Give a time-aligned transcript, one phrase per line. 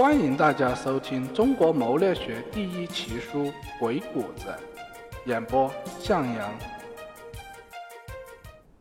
[0.00, 3.44] 欢迎大家收听中国谋略学第一奇书
[3.78, 4.46] 《鬼谷子》，
[5.26, 6.50] 演播向阳。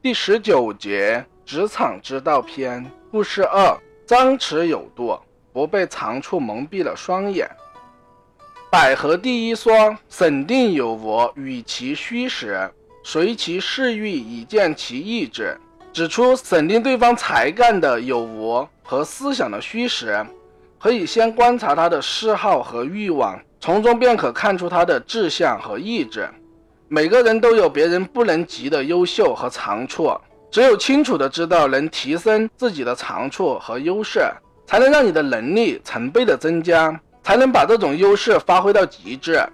[0.01, 2.89] 第十九节：职场之道篇。
[3.11, 3.77] 故事二：
[4.07, 5.19] 张弛有度，
[5.51, 7.49] 不被长处蒙蔽了双眼。
[8.71, 12.71] 百合第一说：“审定有无，与其虚实，
[13.03, 15.59] 随其事欲以见其意志。”
[15.91, 20.25] 指出审定对方才干的有无和思想的虚实。
[20.79, 26.27] 可以先观察他的嗜好和欲望，从中便可看出他的志向和意志。
[26.87, 30.09] 每个人都有别人不能及的优秀和长处，
[30.49, 34.21] 只有清楚的知道能提升自己的长处和优势，
[34.65, 39.45] 才能让你的能力成倍的增加，才能把这种优势发挥到极致。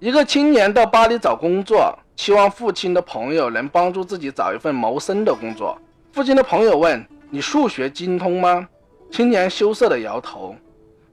[0.00, 5.78] 一个青年到巴黎找工作，期望父亲的朋友能帮助自己找一份谋生的工作。
[6.12, 8.66] 父亲的朋友问：“你数学精通吗？”
[9.12, 10.56] 青年羞涩的摇头。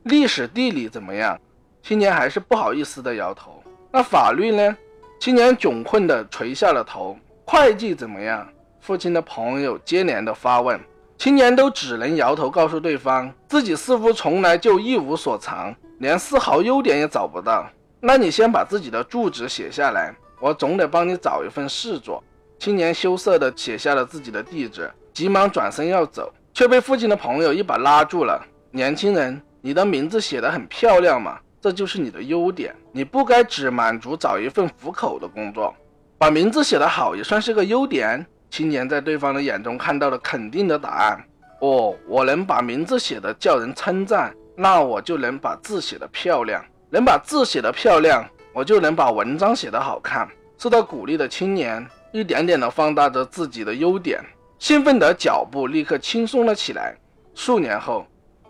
[0.10, 1.40] 历史地理怎么样？
[1.84, 3.64] 青年还是不好意思的摇头。
[3.92, 4.76] 那法律呢？
[5.20, 7.16] 青年窘困的垂下了头。
[7.46, 8.48] 会计怎么样？
[8.82, 10.80] 父亲的朋友接连的发问，
[11.18, 17.70] 青年都只能摇头，告诉对方自己似乎从来就一无所长，连丝毫优点也找不到。
[18.00, 22.24] 那你先把自己的住址写下来，我总得帮你找一份事做。
[22.58, 28.44] 青年羞涩的写下了自己的地址，急忙转身要走，却被父亲的朋友一把拉住了。
[28.72, 29.40] 年轻人。
[29.62, 32.74] 你的名字写得很漂亮嘛，这就是你的优点。
[32.94, 35.76] 你不该只满足找一份糊口的工作，
[36.18, 38.26] 把名字写得好也算是个优点。
[38.50, 41.24] 青年在对方的眼中看到了肯定的答案。
[41.60, 46.64] 哦，我能把名字写得叫人称赞，那我就能把字写得漂亮。
[46.90, 50.28] 能把字写得漂亮，我就能把文章写得好看。
[50.58, 54.24] 受到鼓励的青年一点点地放大着自己的优点，
[54.58, 56.96] 兴奋的脚步立刻轻松了起来。
[57.36, 58.08] 数年后。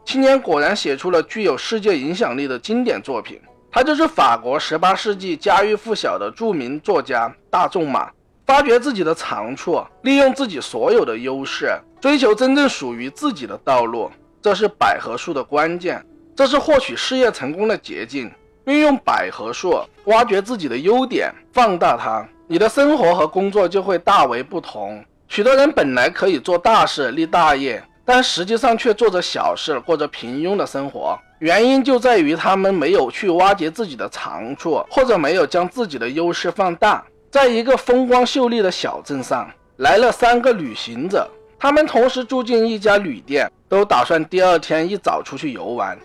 [0.10, 3.40] 青年果然写出了具有世界影响力的经典作品，
[3.72, 8.10] 他就是法国十八世纪家喻户晓的著名作家大仲马。
[8.44, 11.70] 发掘自己的长处，利用自己所有的优势，
[12.02, 14.10] 追求真正属于自己的道路，
[14.42, 16.04] 这是百合树的关键，
[16.36, 18.32] 这是获取事业成功的捷径。
[18.66, 25.06] 运用百合树，挖掘自己的优点，放大它，你的生活和工作就会大为不同。
[25.28, 27.84] 许多人本来可以做大事、立大业。
[28.12, 31.16] 但实际上却做着小事，过着平庸的生活。
[31.38, 37.06] 原因就在于他们没有去挖掘自己的长处，或者没有将自己的优势放大。
[37.30, 39.48] 在一个风光秀丽的小镇上，
[39.78, 45.96] 来了三个旅行者，他们同时住进一家旅店，都打算第二天一早出去游玩。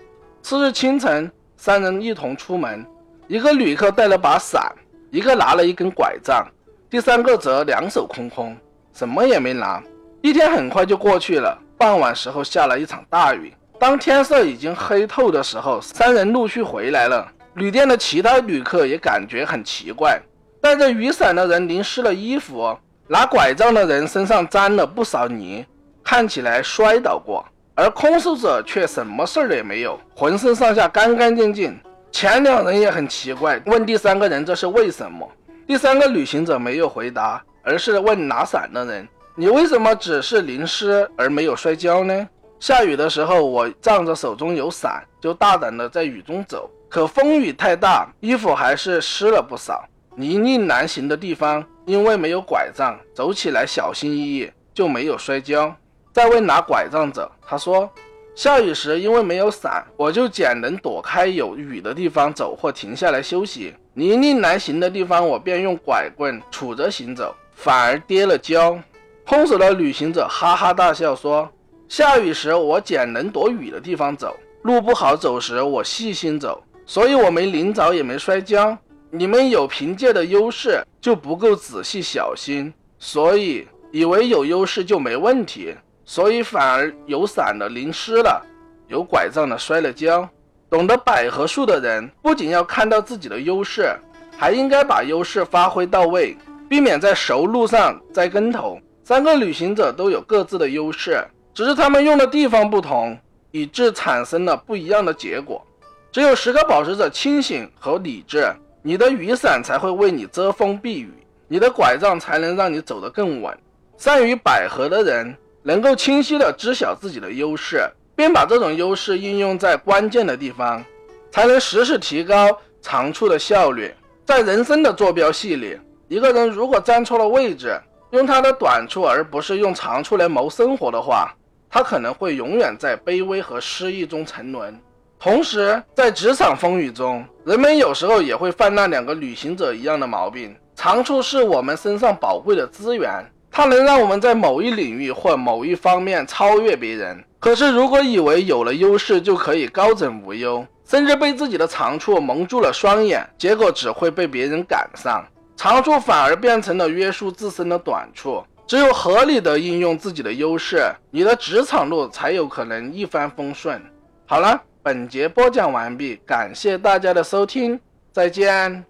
[0.43, 2.85] 次日清晨，三人一同出门，
[3.29, 4.71] 一个旅客带了把伞，
[5.11, 6.47] 一个拿了一根拐杖，
[6.91, 8.55] 第三个则两手空空，
[8.93, 9.83] 什么也没拿。
[10.21, 11.59] 一天很快就过去了。
[11.77, 17.27] 傍晚时候下了一场大雨，当天色已经黑透的时候，三人陆续回来了。
[17.55, 20.21] 旅店的其他旅客也感觉很奇怪，
[20.61, 22.77] 带着雨伞的人淋湿了衣服，
[23.07, 25.65] 拿拐杖的人身上沾了不少泥，
[26.03, 31.79] 看起来摔倒过，而空手者却什么事儿也没有，浑身上下干干净净。
[32.11, 35.29] 前两人也很奇怪，问第三个人这是为什么。
[35.67, 39.09] 第三个旅行者没有回答，而是问拿伞的人。
[39.37, 42.29] 你为什么只是淋湿而没有摔跤呢？
[42.61, 46.71] 下雨的时候，我仗着手中有伞，就大胆的在雨中走。
[46.89, 49.85] 可风雨太大，衣服还是湿了不少。
[50.15, 55.75] 泥泞难行的地方，因为没有拐杖，走起来小心翼翼，就没有摔跤。
[56.13, 57.91] 再问拿拐杖者，他说：
[58.37, 63.75] 下雨时因为没有伞，我就捡能躲开有雨的地方走或停下来休息。
[63.95, 68.79] 泥泞难行的地方，我便用拐棍杵着行走，反而跌了跤。
[69.27, 71.51] 空手的旅行者哈哈大笑说
[71.89, 78.77] ：“下雨时我捡能躲雨的地方走，路不好走时我细心走，所以我没淋着也没摔跤。
[79.11, 85.75] 你们有凭借的优势就不够仔细小心，所以以为有优势就没问题，
[86.05, 88.45] 所以反而有伞的淋湿了，
[88.89, 90.29] 有拐杖的摔了跤。
[90.69, 93.89] 懂得百合树的人不仅要看到自己的优势，
[94.37, 96.37] 还应该把优势发挥到位，
[96.69, 101.23] 避免在熟路上栽跟头。”三个旅行者都有各自的优势，
[101.53, 103.15] 只是他们用的地方不同，
[103.51, 105.63] 以致产生了不一样的结果。
[106.11, 108.47] 只有时刻保持着清醒和理智，
[108.83, 111.13] 你的雨伞才会为你遮风避雨，
[111.49, 113.55] 你的拐杖才能让你走得更稳。
[113.99, 117.87] 善于百合的人，能够清晰地知晓自己的优势，
[118.17, 120.83] 并把这种优势应用在关键的地方，
[121.31, 122.49] 才能时时提高
[122.81, 123.93] 长处的效率。
[124.25, 125.79] 在人生的坐标系里，
[126.09, 127.79] 一个人如果站错了位置，
[128.15, 131.35] 用他的短处而不是用长处来谋生活的话，
[131.69, 134.81] 他可能会永远在卑微和失意中沉沦。
[135.19, 140.55] 同时，在职场风雨中，人们有时候也会犯那两个旅行者一样的毛病。
[140.77, 143.11] 长处是我们身上宝贵的资源，
[143.51, 147.21] 它能让我们在某一领域或某一方面超越别人。
[147.41, 155.25] 可是，如果以为有了优势就可以高枕无忧，甚至被自己的长处蒙住了双眼，结果只会被别人赶上，
[155.57, 158.45] 长处反而变成了约束自身的短处。
[158.67, 163.83] 只有合理的应用自己的优势，你的职场路才有可能一帆风顺。
[164.27, 164.63] 好了。
[164.85, 167.81] 本节播讲完毕，感谢大家的收听，
[168.13, 168.85] 再见。